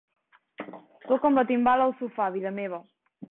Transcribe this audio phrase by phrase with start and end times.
[1.11, 2.81] Toca'm la timbala al sofà, vida meva.